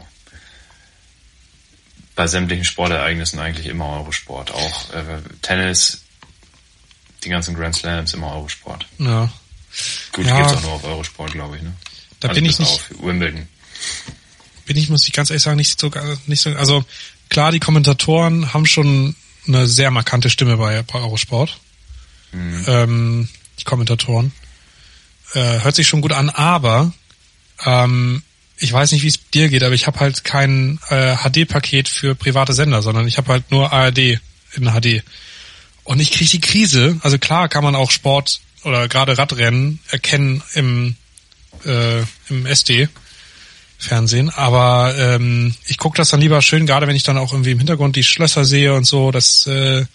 [2.15, 4.51] bei sämtlichen Sportereignissen eigentlich immer Eurosport.
[4.51, 5.03] Auch äh,
[5.41, 6.03] Tennis,
[7.23, 8.85] die ganzen Grand Slams, immer Eurosport.
[8.99, 9.31] Ja.
[10.11, 10.37] Gut, Ja.
[10.37, 11.63] gibt's auch nur auf Eurosport, glaube ich.
[11.63, 11.73] Ne?
[12.19, 13.47] Da Also bin ich nicht- Auf Wimbledon.
[14.65, 15.91] bin ich, muss ich ganz ehrlich sagen, nicht so,
[16.27, 16.85] nicht so, also
[17.29, 19.15] klar, die Kommentatoren haben schon
[19.47, 21.59] eine sehr markante Stimme bei, bei Eurosport.
[22.33, 23.27] Ähm,
[23.59, 24.31] die Kommentatoren.
[25.33, 26.93] Äh, hört sich schon gut an, aber
[27.65, 28.23] ähm,
[28.57, 32.15] ich weiß nicht, wie es dir geht, aber ich habe halt kein äh, HD-Paket für
[32.15, 35.03] private Sender, sondern ich habe halt nur ARD in HD.
[35.83, 36.97] Und ich kriege die Krise.
[37.01, 40.95] Also klar kann man auch Sport oder gerade Radrennen erkennen im,
[41.65, 42.87] äh, im SD.
[43.83, 47.51] Fernsehen, aber ähm, ich gucke das dann lieber schön, gerade wenn ich dann auch irgendwie
[47.51, 49.85] im Hintergrund die Schlösser sehe und so, das äh,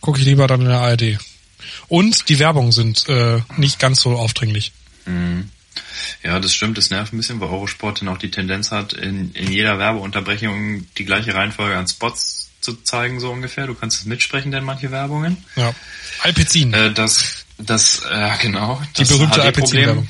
[0.00, 1.18] gucke ich lieber dann in der ARD.
[1.88, 4.72] Und die Werbung sind äh, nicht ganz so aufdringlich.
[5.04, 5.50] Mhm.
[6.22, 9.32] Ja, das stimmt, das nervt ein bisschen, weil Eurosport dann auch die Tendenz hat, in,
[9.32, 13.66] in jeder Werbeunterbrechung die gleiche Reihenfolge an Spots zu zeigen, so ungefähr.
[13.66, 15.44] Du kannst es mitsprechen, denn manche Werbungen.
[15.54, 15.74] Ja.
[16.22, 16.72] Alpecin.
[16.74, 18.82] Äh, das, das, äh, genau.
[18.96, 20.08] Die das berühmte HD-Problem Alpecin-Werbung.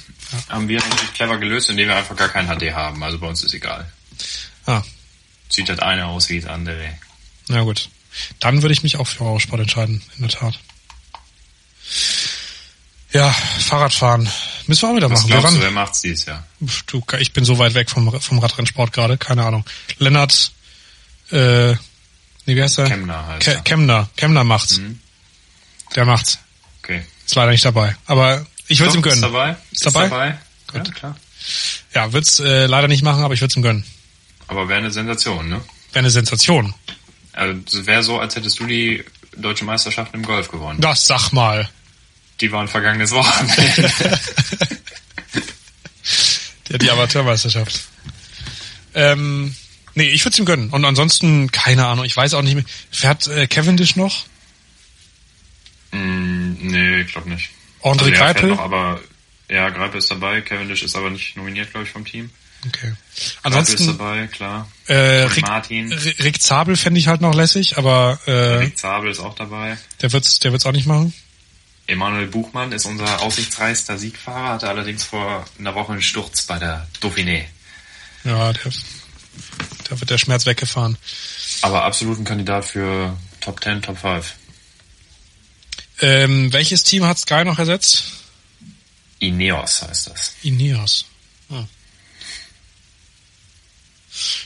[0.48, 3.02] haben wir natürlich clever gelöst, indem wir einfach gar kein HD haben.
[3.02, 3.90] Also bei uns ist egal.
[4.64, 4.82] Ah,
[5.48, 6.98] Sieht das eine aus wie das andere.
[7.48, 7.88] na gut.
[8.40, 10.58] Dann würde ich mich auch für Eurosport entscheiden, in der Tat.
[13.12, 14.28] Ja, Fahrradfahren.
[14.66, 15.30] Müssen wir auch wieder Was machen.
[15.30, 16.44] Glaubst du, waren, wer macht's dieses Jahr?
[16.86, 19.64] Du, ich bin so weit weg vom, vom Radrennsport gerade, keine Ahnung.
[19.98, 20.52] Lennart,
[21.30, 21.76] äh, nee,
[22.46, 22.86] wie heißt er?
[22.86, 23.60] Kemner heißt Ke er.
[23.62, 24.08] Kemner.
[24.16, 24.78] Kemner macht's.
[24.78, 25.00] Mhm.
[25.94, 26.38] Der macht's.
[26.82, 27.04] Okay.
[27.24, 27.96] Ist leider nicht dabei.
[28.06, 29.18] Aber ich würde Doch, ihm gönnen.
[29.18, 29.56] Ist dabei?
[29.70, 30.38] Ist dabei?
[30.72, 30.94] Ja, Gut.
[30.94, 31.16] klar.
[31.94, 33.84] Ja, wird's äh, leider nicht machen, aber ich würde ihm gönnen.
[34.48, 35.60] Aber wäre eine Sensation, ne?
[35.92, 36.74] Wäre eine Sensation.
[37.32, 39.04] Also es wäre so, als hättest du die
[39.36, 40.80] deutsche Meisterschaft im Golf gewonnen.
[40.80, 41.68] Das sag mal.
[42.40, 43.90] Die waren vergangenes Wochenende.
[46.68, 47.80] Der die Amateurmeisterschaft.
[48.94, 49.54] Ähm,
[49.94, 50.70] nee, ich würde ihm gönnen.
[50.70, 52.64] Und ansonsten, keine Ahnung, ich weiß auch nicht mehr.
[52.90, 54.24] Fährt äh, Cavendish noch?
[55.92, 57.50] mm, nee, ich glaube nicht.
[57.82, 58.48] André Also, Greipel?
[58.50, 59.00] Noch, aber
[59.48, 60.40] ja, Greipel ist dabei.
[60.40, 62.30] Cavendish ist aber nicht nominiert, glaube ich, vom Team.
[62.66, 62.80] Okay.
[62.80, 62.96] Greipel
[63.26, 64.68] ist Ansonsten, dabei, klar.
[64.86, 65.92] äh, Rick, Martin.
[65.92, 69.78] Rick Zabel fände ich halt noch lässig, aber äh, Rick Zabel ist auch dabei.
[70.02, 71.12] der wird's, der wird's auch nicht machen.
[71.86, 76.86] Emanuel Buchmann ist unser aussichtsreichster Siegfahrer, hatte allerdings vor einer Woche einen Sturz bei der
[77.00, 77.44] Dauphiné.
[78.24, 78.72] Ja, der,
[79.88, 80.98] da wird der Schmerz weggefahren.
[81.62, 84.34] Aber absolut ein Kandidat für Top 10, Top 5.
[86.00, 88.04] Ähm, welches Team hat Sky noch ersetzt?
[89.18, 90.34] Ineos heißt das.
[90.42, 91.06] Ineos.
[91.50, 91.64] Ah.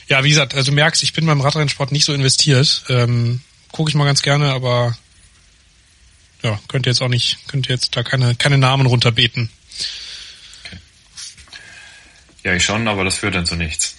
[0.07, 2.83] Ja, wie gesagt, also du merkst, ich bin beim Radrennsport nicht so investiert.
[2.89, 4.97] Ähm, Gucke ich mal ganz gerne, aber
[6.43, 9.49] ja, könnte jetzt auch nicht, könnte jetzt da keine, keine Namen runterbeten.
[12.43, 13.95] Ja, ich schon, aber das führt dann zu nichts.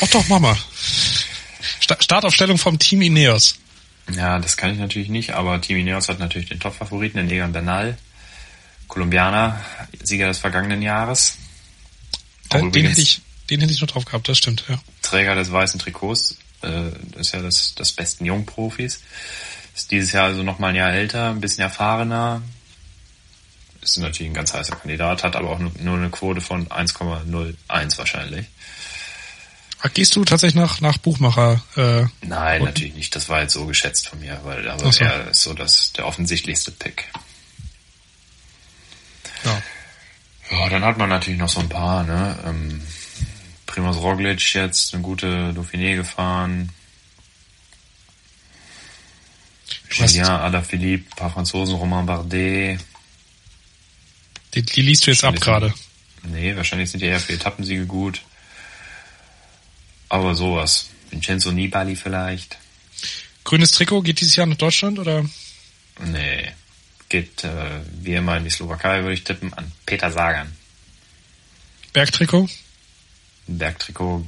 [0.00, 0.58] Ach doch, Mama.
[2.00, 3.56] Startaufstellung vom Team Ineos.
[4.16, 7.52] Ja, das kann ich natürlich nicht, aber Team Ineos hat natürlich den Top-Favoriten, den Egan
[7.52, 7.96] Bernal,
[8.88, 9.60] Kolumbianer,
[10.02, 11.36] Sieger des vergangenen Jahres.
[12.52, 14.80] Den, den, hätte ich, den hätte ich noch drauf gehabt, das stimmt, ja.
[15.02, 19.00] Träger des weißen Trikots, äh, ist ja das, das besten Jungprofis.
[19.74, 22.42] Ist dieses Jahr also nochmal ein Jahr älter, ein bisschen erfahrener.
[23.80, 28.46] Ist natürlich ein ganz heißer Kandidat, hat aber auch nur eine Quote von 1,01 wahrscheinlich.
[29.94, 31.62] Gehst du tatsächlich nach, nach Buchmacher?
[31.76, 33.16] Äh, Nein, natürlich nicht.
[33.16, 35.02] Das war jetzt so geschätzt von mir, weil aber so.
[35.02, 37.10] er ist so das, der offensichtlichste Pick.
[39.44, 39.62] Ja.
[40.50, 42.38] Ja, dann hat man natürlich noch so ein paar, ne?
[42.44, 42.82] Ähm,
[43.66, 46.70] Primoz Roglic jetzt eine gute Dauphiné gefahren.
[49.90, 52.80] Julien Alaphilippe, ein paar Franzosen, Romain Bardet.
[54.54, 55.72] Die, die liest du jetzt ab gerade.
[56.22, 58.22] Nee, wahrscheinlich sind die eher für Etappensiege gut.
[60.08, 60.90] Aber sowas.
[61.10, 62.58] Vincenzo Nibali vielleicht.
[63.44, 65.24] Grünes Trikot geht dieses Jahr nach Deutschland oder?
[66.04, 66.52] Nee.
[67.08, 70.54] Geht äh, wie immer in die Slowakei, würde ich tippen, an Peter Sagan.
[71.92, 72.48] Bergtrikot?
[73.48, 74.24] Bergtrikot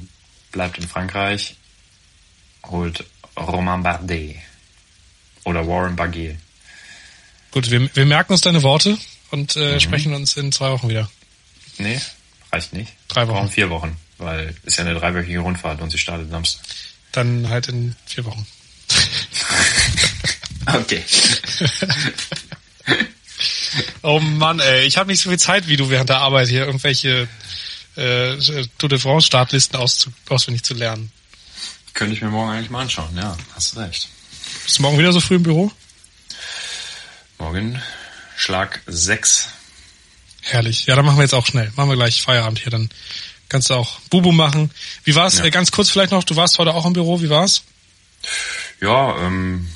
[0.51, 1.55] bleibt in Frankreich,
[2.65, 3.05] holt
[3.37, 4.37] Romain Bardet
[5.43, 6.37] oder Warren Barguil.
[7.51, 8.97] Gut, wir, wir merken uns deine Worte
[9.31, 9.79] und äh, mhm.
[9.79, 11.09] sprechen uns in zwei Wochen wieder.
[11.77, 11.99] Nee,
[12.51, 12.93] reicht nicht.
[13.07, 13.49] Drei Wochen.
[13.49, 16.63] vier Wochen, weil ist ja eine dreiwöchige Rundfahrt und sie startet Samstag.
[17.11, 18.45] Dann halt in vier Wochen.
[20.73, 21.03] okay.
[24.01, 26.65] oh Mann, ey, ich habe nicht so viel Zeit wie du während der Arbeit hier
[26.65, 27.27] irgendwelche
[27.95, 28.37] äh,
[28.77, 31.11] Tour de France Startlisten auswendig zu lernen.
[31.93, 34.09] Könnte ich mir morgen eigentlich mal anschauen, ja, hast du recht.
[34.63, 35.71] Bist du morgen wieder so früh im Büro?
[37.37, 37.81] Morgen
[38.35, 39.49] Schlag 6.
[40.41, 40.85] Herrlich.
[40.85, 41.71] Ja, dann machen wir jetzt auch schnell.
[41.75, 42.89] Machen wir gleich Feierabend hier, dann
[43.49, 44.71] kannst du auch Bubu machen.
[45.03, 45.39] Wie war's?
[45.39, 45.45] Ja.
[45.45, 47.63] Äh, ganz kurz vielleicht noch, du warst heute auch im Büro, wie war's?
[48.81, 49.67] Ja, ähm,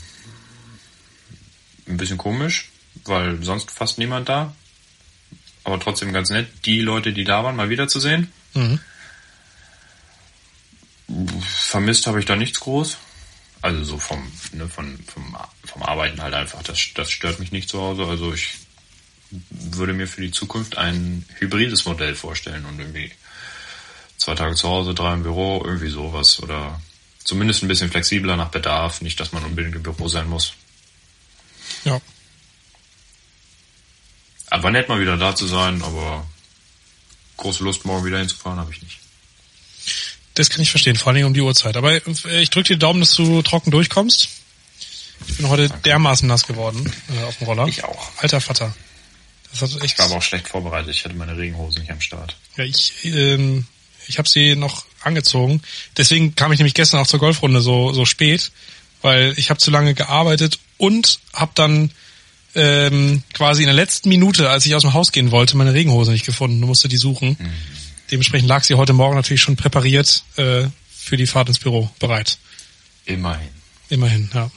[1.87, 2.69] ein bisschen komisch,
[3.05, 4.53] weil sonst fast niemand da
[5.67, 8.31] aber trotzdem ganz nett, die Leute, die da waren, mal wiederzusehen.
[8.53, 8.79] Mhm.
[11.41, 12.97] Vermisst habe ich da nichts groß.
[13.61, 16.61] Also so vom, ne, von, vom, vom Arbeiten halt einfach.
[16.63, 18.05] Das, das stört mich nicht zu Hause.
[18.05, 18.55] Also ich
[19.49, 23.11] würde mir für die Zukunft ein hybrides Modell vorstellen und irgendwie
[24.17, 26.41] zwei Tage zu Hause, drei im Büro, irgendwie sowas.
[26.41, 26.81] Oder
[27.23, 29.01] zumindest ein bisschen flexibler nach Bedarf.
[29.01, 30.53] Nicht, dass man unbedingt im Büro sein muss.
[31.83, 31.99] Ja.
[34.49, 36.25] Aber nett mal wieder da zu sein, aber
[37.35, 38.99] große Lust, morgen wieder hinzufahren, habe ich nicht.
[40.37, 41.77] Das kann ich verstehen, vor allem um die Uhrzeit.
[41.77, 44.29] Aber äh, ich drücke dir die Daumen, dass du trocken durchkommst.
[45.27, 47.67] Ich bin heute dermaßen nass geworden äh, auf dem Roller.
[47.67, 48.11] Ich auch.
[48.17, 48.75] Alter Vater.
[49.51, 50.91] Das hat echt ich war aber auch schlecht vorbereitet.
[50.91, 52.35] Ich hatte meine Regenhose nicht am Start.
[52.55, 53.65] Ja, ich, ähm,
[54.07, 55.63] ich habe sie noch angezogen.
[55.97, 58.51] Deswegen kam ich nämlich gestern auch zur Golfrunde so, so spät,
[59.01, 61.89] weil ich habe zu lange gearbeitet und habe dann
[62.53, 66.11] ähm, quasi in der letzten Minute, als ich aus dem Haus gehen wollte, meine Regenhose
[66.11, 67.37] nicht gefunden und musste die suchen.
[67.39, 67.86] Mhm.
[68.11, 72.37] Dementsprechend lag sie heute Morgen natürlich schon präpariert äh, für die Fahrt ins Büro bereit.
[73.05, 73.49] Immerhin.
[73.89, 74.49] Immerhin, ja.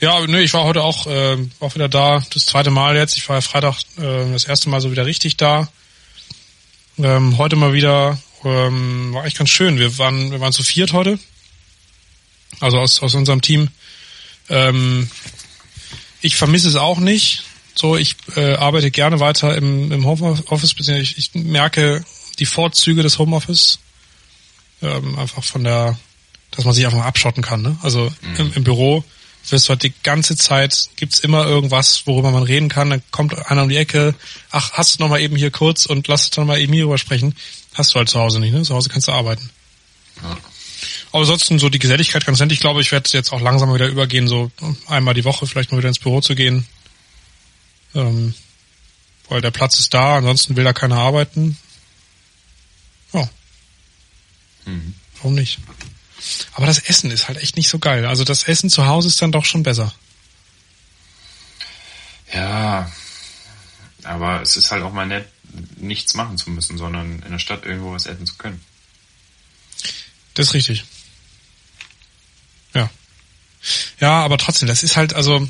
[0.00, 3.16] Ja, nö, ich war heute auch, äh, auch wieder da, das zweite Mal jetzt.
[3.16, 5.68] Ich war ja Freitag äh, das erste Mal so wieder richtig da.
[6.98, 9.78] Ähm, heute mal wieder, ähm, war eigentlich ganz schön.
[9.78, 11.18] Wir waren, wir waren zu viert heute.
[12.60, 13.68] Also aus, aus unserem Team.
[14.48, 15.08] Ähm,
[16.20, 17.43] ich vermisse es auch nicht.
[17.74, 22.04] So, ich äh, arbeite gerne weiter im, im Homeoffice, beziehungsweise ich, ich merke
[22.38, 23.78] die Vorzüge des Homeoffice.
[24.82, 25.98] Ähm, einfach von der,
[26.50, 27.62] dass man sich einfach mal abschotten kann.
[27.62, 27.76] Ne?
[27.82, 28.36] Also mhm.
[28.36, 29.04] im, im Büro
[29.50, 32.90] wirst du halt die ganze Zeit, gibt's immer irgendwas, worüber man reden kann.
[32.90, 34.14] Dann kommt einer um die Ecke,
[34.50, 36.98] ach, hast du noch mal eben hier kurz und lass uns dann mal eben hierüber
[36.98, 37.34] sprechen.
[37.74, 38.62] Hast du halt zu Hause nicht, ne?
[38.62, 39.50] Zu Hause kannst du arbeiten.
[40.22, 40.36] Ja.
[41.12, 42.52] Aber ansonsten so die Geselligkeit ganz nett.
[42.52, 44.50] Ich glaube, ich werde jetzt auch langsam wieder übergehen, so
[44.86, 46.66] einmal die Woche vielleicht mal wieder ins Büro zu gehen.
[47.94, 48.34] Ähm,
[49.28, 51.56] weil der Platz ist da, ansonsten will da keiner arbeiten.
[53.12, 53.28] Ja.
[54.66, 54.94] Mhm.
[55.16, 55.58] Warum nicht?
[56.54, 58.06] Aber das Essen ist halt echt nicht so geil.
[58.06, 59.92] Also das Essen zu Hause ist dann doch schon besser.
[62.32, 62.90] Ja,
[64.02, 65.28] aber es ist halt auch mal nett,
[65.76, 68.60] nichts machen zu müssen, sondern in der Stadt irgendwo was essen zu können.
[70.34, 70.84] Das ist richtig.
[72.74, 72.90] Ja.
[74.00, 75.48] Ja, aber trotzdem, das ist halt, also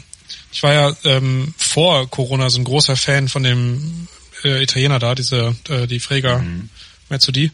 [0.55, 4.07] ich war ja ähm, vor Corona so ein großer Fan von dem
[4.45, 6.71] äh, Italiener da, diese äh, die Frega mhm.
[7.09, 7.51] Mezzodi.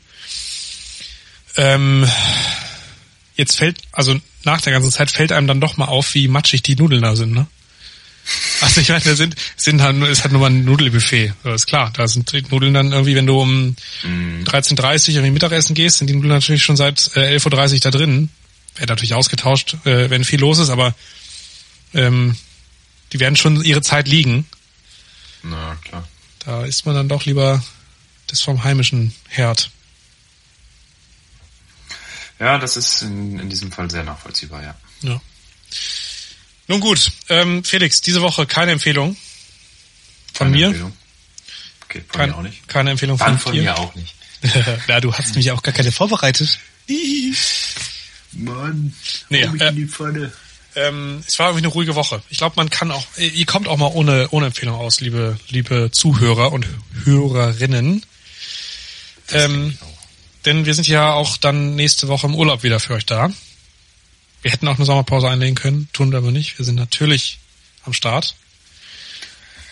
[1.56, 2.06] Ähm,
[3.36, 6.62] jetzt fällt, also nach der ganzen Zeit fällt einem dann doch mal auf, wie matschig
[6.62, 7.46] die Nudeln da sind, ne?
[8.60, 11.32] Also ich meine, da sind, sind halt, ist halt nur mal ein Nudelbuffet.
[11.42, 11.90] Das ist klar.
[11.96, 14.44] Da sind die Nudeln dann irgendwie, wenn du um Mm.
[14.44, 17.90] 13.30 Uhr irgendwie Mittagessen gehst, sind die Nudeln natürlich schon seit äh, 11.30 Uhr da
[17.90, 18.28] drin.
[18.76, 20.94] Wird natürlich ausgetauscht, äh, wenn viel los ist, aber
[21.94, 22.36] ähm,
[23.12, 24.46] die werden schon ihre Zeit liegen.
[25.42, 26.06] Na klar.
[26.40, 27.62] Da isst man dann doch lieber
[28.26, 29.70] das vom heimischen Herd.
[32.38, 34.74] Ja, das ist in, in diesem Fall sehr nachvollziehbar, ja.
[35.02, 35.20] Ja.
[36.68, 39.16] Nun gut, ähm, Felix, diese Woche keine Empfehlung
[40.32, 40.66] von Keine mir.
[40.68, 40.96] Empfehlung.
[41.84, 42.68] Okay, von Kein, mir auch nicht.
[42.68, 43.62] Keine Empfehlung von, von dir.
[43.62, 44.14] mir auch nicht.
[44.88, 46.58] ja, du hast nämlich auch gar keine vorbereitet.
[48.32, 48.94] Mann,
[49.28, 50.32] Nee, äh, in die Pfanne.
[50.76, 52.22] Ähm, es war irgendwie eine ruhige Woche.
[52.30, 55.90] Ich glaube, man kann auch, ihr kommt auch mal ohne, ohne Empfehlung aus, liebe, liebe
[55.90, 56.66] Zuhörer und
[57.04, 58.04] Hörerinnen.
[59.32, 59.76] Ähm,
[60.44, 63.30] denn wir sind ja auch dann nächste Woche im Urlaub wieder für euch da.
[64.42, 66.58] Wir hätten auch eine Sommerpause einlegen können, tun wir aber nicht.
[66.58, 67.38] Wir sind natürlich
[67.84, 68.36] am Start.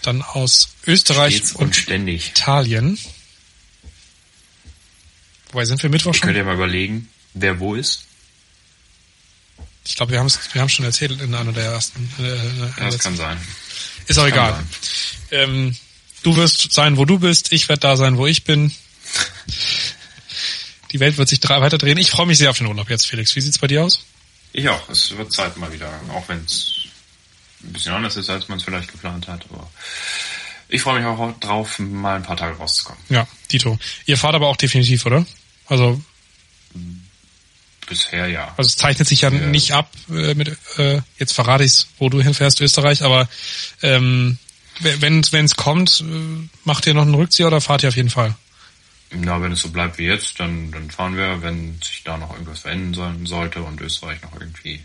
[0.02, 2.28] Dann aus Österreich Stets und ständig.
[2.30, 2.98] Italien.
[5.50, 6.36] Wobei sind wir Mittwoch Könnt schon?
[6.36, 8.04] ihr mal überlegen, wer wo ist?
[9.88, 12.08] Ich glaube, wir haben es, wir haben schon erzählt in einer der ersten.
[12.20, 13.38] Äh, Ja, das kann sein.
[14.06, 14.64] Ist auch Kann egal.
[15.30, 15.76] Ähm,
[16.22, 17.52] du wirst sein, wo du bist.
[17.52, 18.72] Ich werde da sein, wo ich bin.
[20.92, 21.98] Die Welt wird sich weiter drehen.
[21.98, 23.34] Ich freue mich sehr auf den Urlaub jetzt, Felix.
[23.36, 24.00] Wie sieht's bei dir aus?
[24.52, 24.88] Ich auch.
[24.88, 26.72] Es wird Zeit mal wieder, auch wenn es
[27.62, 29.44] ein bisschen anders ist, als man es vielleicht geplant hat.
[29.50, 29.70] Aber
[30.68, 33.02] ich freue mich auch drauf, mal ein paar Tage rauszukommen.
[33.08, 33.78] Ja, Dito.
[34.06, 35.26] Ihr fahrt aber auch definitiv, oder?
[35.66, 36.00] Also,
[37.88, 38.52] Bisher ja.
[38.56, 39.46] also es zeichnet sich ja, Ja.
[39.46, 43.28] nicht ab äh, mit, äh, jetzt verrate ich's, wo du hinfährst, Österreich, aber
[43.82, 44.38] ähm,
[44.80, 48.34] wenn es kommt, äh, macht ihr noch einen Rückzieher oder fahrt ihr auf jeden Fall?
[49.10, 51.40] Na, wenn es so bleibt wie jetzt, dann, dann fahren wir.
[51.42, 54.84] Wenn sich da noch irgendwas verändern soll- sollte und Österreich noch irgendwie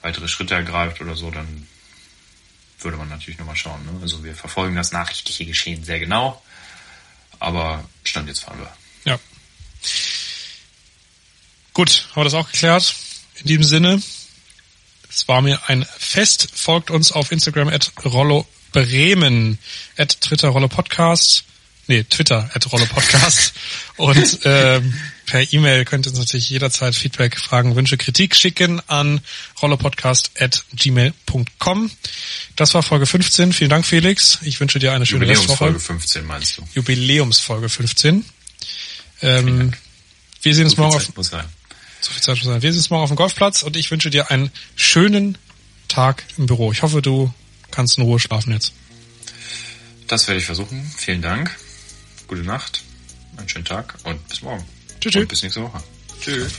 [0.00, 1.66] weitere Schritte ergreift oder so, dann
[2.80, 3.84] würde man natürlich nochmal schauen.
[3.84, 3.98] Ne?
[4.00, 6.40] Also wir verfolgen das nachrichtliche Geschehen sehr genau.
[7.40, 8.72] Aber Stand jetzt fahren wir.
[11.74, 12.94] Gut, haben wir das auch geklärt.
[13.40, 14.02] In diesem Sinne,
[15.08, 16.48] es war mir ein Fest.
[16.54, 19.58] Folgt uns auf Instagram at Rollo Bremen,
[19.96, 21.44] at Twitter Rollo Podcast,
[21.86, 23.52] nee, Twitter at Rollo Podcast
[23.96, 24.94] und ähm,
[25.26, 29.20] per E-Mail könnt ihr uns natürlich jederzeit Feedback, Fragen, Wünsche, Kritik schicken an
[29.62, 31.90] rollopodcast at gmail.com.
[32.56, 33.52] Das war Folge 15.
[33.52, 34.40] Vielen Dank, Felix.
[34.42, 35.64] Ich wünsche dir eine schöne Restwoche.
[35.66, 36.68] Jubiläumsfolge 15 meinst du?
[36.74, 38.24] Jubiläumsfolge 15.
[39.22, 39.72] Ähm,
[40.42, 41.44] wir sehen uns morgen auf, Zeit sein.
[42.04, 42.62] So viel Zeit muss sein.
[42.62, 45.38] Wir sehen uns morgen auf dem Golfplatz und ich wünsche dir einen schönen
[45.88, 46.72] Tag im Büro.
[46.72, 47.32] Ich hoffe, du
[47.70, 48.72] kannst in Ruhe schlafen jetzt.
[50.08, 50.90] Das werde ich versuchen.
[50.96, 51.56] Vielen Dank.
[52.26, 52.82] Gute Nacht.
[53.36, 54.64] Einen schönen Tag und bis morgen.
[55.00, 55.12] Tschüss.
[55.12, 55.22] tschüss.
[55.22, 55.82] Und bis nächste Woche.
[56.20, 56.52] Tschüss.